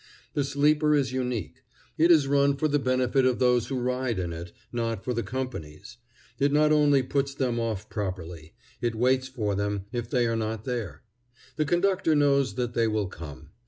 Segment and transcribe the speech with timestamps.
[0.33, 1.63] The sleeper is unique.
[1.95, 5.21] It is run for the benefit of those who ride in it, not for the
[5.21, 5.97] company's.
[6.39, 10.63] It not only puts them off properly; it waits for them, if they are not
[10.65, 11.03] there.
[11.55, 13.51] The conductor knows that they will come.